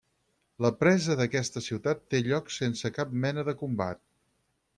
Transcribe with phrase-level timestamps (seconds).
[0.65, 4.03] La presa d'aquesta ciutat té lloc sense cap mena de combat.